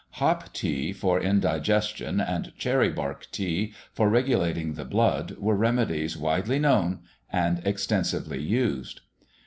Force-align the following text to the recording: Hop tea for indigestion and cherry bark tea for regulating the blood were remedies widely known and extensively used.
Hop 0.13 0.51
tea 0.51 0.91
for 0.93 1.19
indigestion 1.21 2.19
and 2.19 2.57
cherry 2.57 2.89
bark 2.89 3.27
tea 3.31 3.71
for 3.93 4.09
regulating 4.09 4.73
the 4.73 4.83
blood 4.83 5.37
were 5.37 5.55
remedies 5.55 6.17
widely 6.17 6.57
known 6.57 7.01
and 7.31 7.61
extensively 7.67 8.41
used. 8.41 9.01